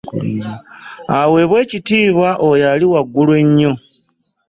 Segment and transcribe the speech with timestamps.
[1.19, 3.73] Aweebwe ekitiibwa oyo ali waggulu ennyo.